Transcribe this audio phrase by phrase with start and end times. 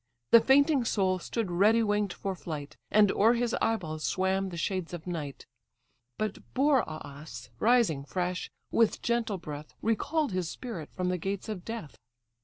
[0.31, 4.57] The fainting soul stood ready wing'd for flight, And o'er his eye balls swam the
[4.57, 5.45] shades of night;
[6.17, 11.97] But Boreas rising fresh, with gentle breath, Recall'd his spirit from the gates of death.